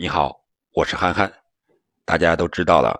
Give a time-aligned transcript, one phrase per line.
[0.00, 0.44] 你好，
[0.74, 1.28] 我是憨憨。
[2.04, 2.96] 大家都知道了，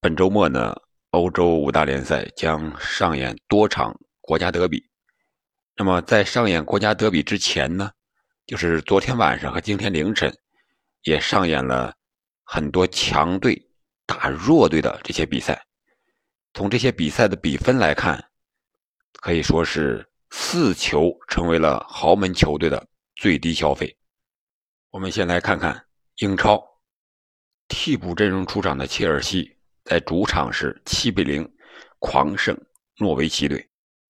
[0.00, 0.74] 本周末呢，
[1.10, 4.84] 欧洲五大联赛将上演多场国家德比。
[5.76, 7.92] 那么在上演国家德比之前呢，
[8.46, 10.36] 就是昨天晚上和今天凌晨，
[11.04, 11.94] 也上演了
[12.42, 13.70] 很多强队
[14.04, 15.64] 打弱队的这些比赛。
[16.52, 18.28] 从这些比赛的比分来看，
[19.20, 23.96] 可以说是四球成为了豪门球队的最低消费。
[24.90, 25.84] 我们先来看看。
[26.18, 26.60] 英超
[27.68, 31.48] 替补阵容出场的切尔西，在主场是七比零
[32.00, 32.60] 狂胜
[32.96, 33.64] 诺维奇队。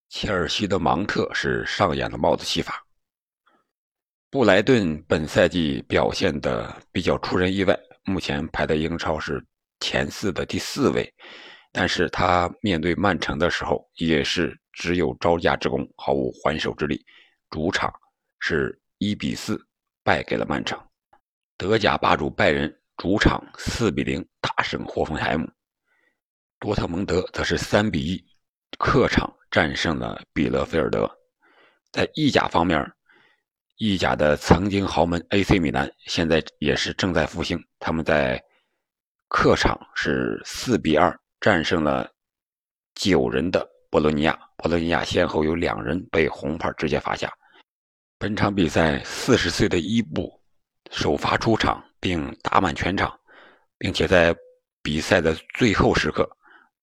[0.08, 2.82] 切尔西的芒特是上演了帽子戏法。
[4.30, 9.44] 布莱顿本赛季表现的比较出人意外，目前排在英超是
[9.80, 11.12] 前四的第四位，
[11.72, 17.04] 但是他面对曼城的时候也是只有招架之功，毫无还手之力。
[17.50, 17.92] 主场
[18.38, 19.62] 是一比四
[20.02, 20.80] 败给了曼城。
[21.58, 25.44] 德甲霸主拜仁主场四比零大胜霍芬海姆，
[26.60, 28.24] 多特蒙德则是三比一
[28.78, 31.10] 客场战胜了比勒菲尔德。
[31.90, 32.80] 在意甲方面，
[33.78, 38.40] 意甲的曾经豪门 AC 米兰现在也是正在复兴，他们在
[39.26, 42.08] 客场是四比二战胜了
[42.94, 47.28] 九人的博洛尼亚，博洛尼亚先后有两人被红牌直接罚下。
[48.16, 50.37] 本场比赛，四十岁的伊布。
[50.90, 53.18] 首发出场并打满全场，
[53.78, 54.34] 并且在
[54.82, 56.28] 比赛的最后时刻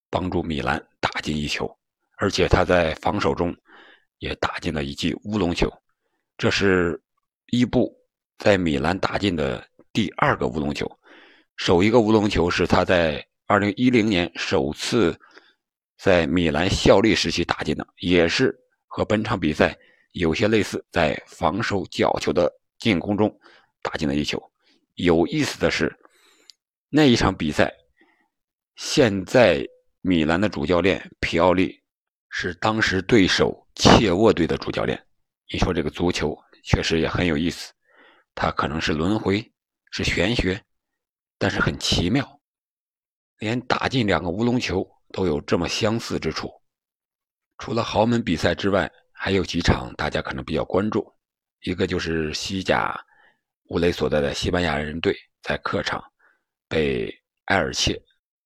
[0.09, 1.69] 帮助米兰打进一球，
[2.17, 3.55] 而且他在防守中
[4.19, 5.71] 也打进了一记乌龙球。
[6.37, 7.01] 这是
[7.47, 7.95] 伊布
[8.37, 10.89] 在米兰打进的第二个乌龙球，
[11.57, 15.17] 首一个乌龙球是他在2010年首次
[15.97, 18.55] 在米兰效力时期打进的，也是
[18.87, 19.77] 和本场比赛
[20.11, 23.33] 有些类似，在防守角球的进攻中。
[23.85, 24.41] 打进了一球。
[24.95, 25.95] 有意思的是，
[26.89, 27.71] 那一场比赛，
[28.77, 29.63] 现在
[30.01, 31.79] 米兰的主教练皮奥利
[32.29, 34.99] 是当时对手切沃队的主教练。
[35.51, 37.71] 你说这个足球确实也很有意思，
[38.33, 39.53] 它可能是轮回，
[39.91, 40.59] 是玄学，
[41.37, 42.39] 但是很奇妙，
[43.37, 46.49] 连打进两个乌龙球都有这么相似之处。
[47.59, 51.13] 除了豪门比赛之外，还有几场大家可能比较关注，
[51.61, 52.99] 一个就是西甲。
[53.69, 56.03] 乌雷所在的西班牙人队在客场
[56.67, 57.11] 被
[57.45, 57.99] 埃尔切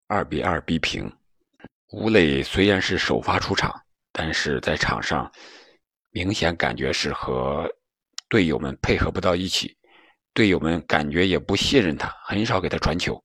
[0.07, 1.11] 2比2逼平。
[1.91, 3.73] 乌雷虽然是首发出场，
[4.13, 5.29] 但是在场上
[6.11, 7.69] 明显感觉是和
[8.29, 9.75] 队友们配合不到一起，
[10.33, 13.21] 队友们感觉也不信任他，很少给他传球。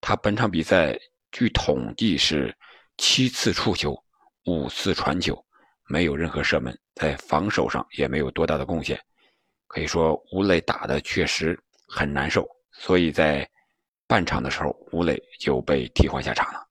[0.00, 0.98] 他本场比赛
[1.30, 2.52] 据统计是
[2.96, 3.96] 七次触球，
[4.46, 5.40] 五次传球，
[5.86, 9.00] 没有任何射门，在防守上也没有多大的贡献。
[9.68, 13.48] 可以说，吴磊打的确实很难受，所以在
[14.06, 16.66] 半场的时候，吴磊就被替换下场了。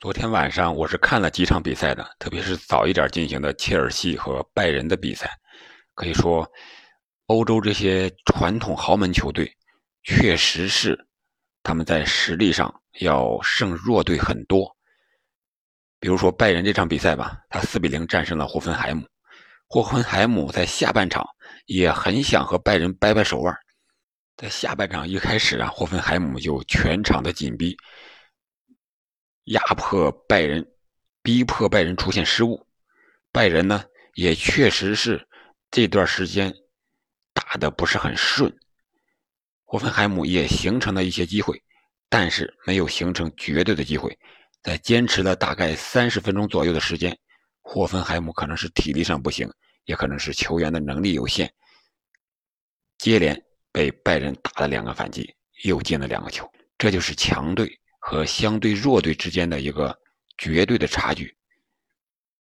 [0.00, 5.30] 昨天晚上我是看了几场比赛的，特别是早一点进行的切尔西和拜仁的比赛。
[5.94, 6.50] 可以说，
[7.26, 9.56] 欧洲这些传统豪门球队，
[10.02, 10.98] 确实是
[11.62, 14.76] 他们在实力上要胜弱队很多。
[16.00, 19.06] 比如说拜仁这场比赛吧，他四比零战胜了霍芬海姆。
[19.68, 21.24] 霍芬海姆在下半场。
[21.66, 23.56] 也很想和拜仁掰掰手腕，
[24.36, 27.76] 在下半场一开始啊，霍芬海姆就全场的紧逼，
[29.44, 30.66] 压迫拜仁，
[31.22, 32.66] 逼迫拜仁出现失误。
[33.30, 33.84] 拜仁呢，
[34.14, 35.26] 也确实是
[35.70, 36.52] 这段时间
[37.32, 38.54] 打的不是很顺，
[39.64, 41.62] 霍芬海姆也形成了一些机会，
[42.08, 44.18] 但是没有形成绝对的机会。
[44.62, 47.18] 在坚持了大概三十分钟左右的时间，
[47.62, 49.50] 霍芬海姆可能是体力上不行。
[49.84, 51.52] 也可能是球员的能力有限，
[52.98, 55.34] 接连被拜仁打了两个反击，
[55.64, 56.50] 又进了两个球。
[56.78, 59.96] 这就是强队和相对弱队之间的一个
[60.38, 61.36] 绝对的差距。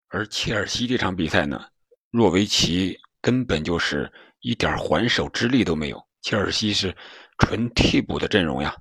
[0.08, 1.64] 而切尔西这场比赛呢，
[2.10, 4.10] 若维奇根本就是
[4.40, 6.06] 一点还手之力都没有。
[6.22, 6.96] 切尔西是
[7.38, 8.74] 纯替补的阵容呀，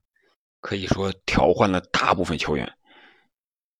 [0.61, 2.71] 可以说调换了大部分球员。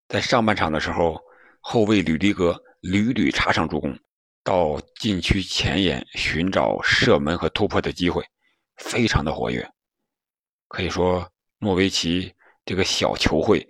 [0.07, 1.19] 在上半场的时候，
[1.61, 3.97] 后卫吕迪格屡屡插上助攻。
[4.45, 8.23] 到禁区前沿寻找射门和突破的机会，
[8.77, 9.67] 非常的活跃。
[10.67, 11.27] 可以说，
[11.57, 12.31] 诺维奇
[12.63, 13.67] 这个小球会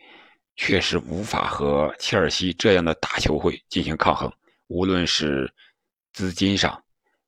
[0.57, 4.29] 确实无法和切尔西这样的大球会进行抗衡。
[4.67, 5.49] 无论是
[6.11, 6.83] 资金上，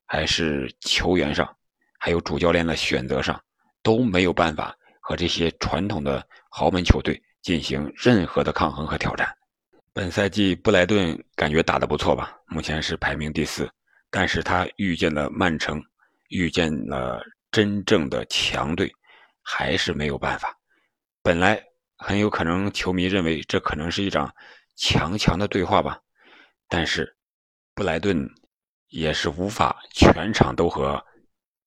[0.05, 1.55] 还是球员上，
[1.97, 3.41] 还有主教练的选择上，
[3.81, 9.33] 都没有办法和这些传统的豪门球队进行任何的抗衡和挑战。
[9.97, 12.39] 本赛季布莱顿感觉打得不错吧？
[12.45, 13.67] 目前是排名第四，
[14.11, 15.83] 但是他遇见了曼城，
[16.29, 18.93] 遇见了真正的强队，
[19.41, 20.55] 还是没有办法。
[21.23, 21.59] 本来
[21.97, 24.31] 很有可能球迷认为这可能是一场
[24.75, 25.99] 强强的对话吧，
[26.67, 27.17] 但是
[27.73, 28.23] 布莱顿
[28.89, 31.03] 也是无法全场都和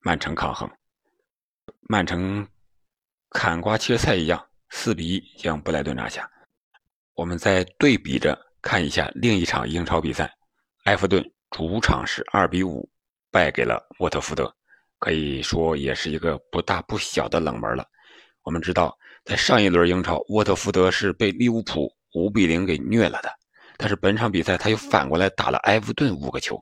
[0.03, 0.71] 曼城抗衡。
[1.81, 2.47] 曼城
[3.31, 6.31] 砍瓜切菜一样，四比一将布莱顿拿下。
[7.20, 10.32] 我们再对比着看一下另一场英超比赛，
[10.84, 12.88] 埃弗顿主场是二比五
[13.31, 14.50] 败给了沃特福德，
[14.99, 17.84] 可以说也是一个不大不小的冷门了。
[18.43, 23.31] 我们知道，在上一轮英超，沃特福德是被利物浦五比零给虐了的，
[23.76, 26.56] 但是本场比赛他又反过来打了埃弗顿五个球，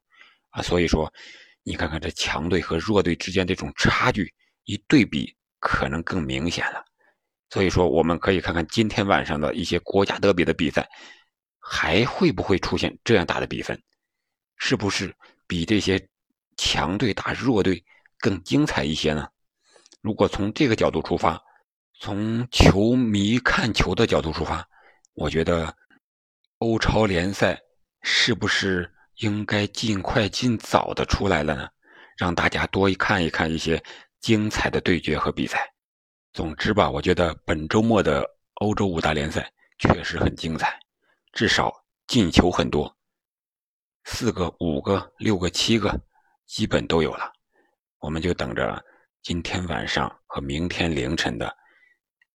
[0.51, 1.09] 啊，所以说
[1.63, 4.29] 你看看这强队和弱队之间这种差距。
[4.65, 6.85] 一对比，可能更明显了。
[7.51, 10.89] 所以说，我们可以看看今天晚上的一些国家德比的比赛，
[11.59, 13.81] 还会不会出现这样大的比分？
[14.57, 15.15] 是不是
[15.47, 16.09] 比这些
[16.57, 17.85] 强队打弱队
[18.19, 19.29] 更精彩一些呢？
[20.03, 21.41] 如果从这个角度出发，
[22.01, 24.67] 从球迷看球的角度出发，
[25.15, 25.75] 我觉得
[26.59, 27.59] 欧超联赛
[28.03, 31.69] 是不是应该尽快尽早的出来了呢？
[32.17, 33.83] 让大家多看一看一些。
[34.21, 35.73] 精彩的对决和比赛，
[36.39, 38.25] 总之吧，我觉得本周末的
[38.61, 40.79] 欧洲五大联赛确实很精彩，
[41.33, 42.97] 至少进球很多，
[44.05, 46.01] 四个、五个、六个、七个，
[46.47, 47.33] 基本都有了。
[47.99, 48.81] 我们就等着
[49.21, 51.53] 今天晚上和明天凌晨的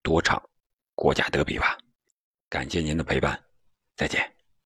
[0.01, 0.43] 多场
[0.95, 1.77] 国家德比吧。
[2.49, 3.41] 感谢您的陪伴，
[3.95, 4.42] 再见。